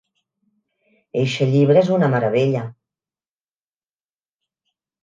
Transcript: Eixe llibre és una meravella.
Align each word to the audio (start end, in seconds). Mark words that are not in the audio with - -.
Eixe 1.23 1.47
llibre 1.51 1.81
és 1.83 1.93
una 1.99 2.09
meravella. 2.17 2.65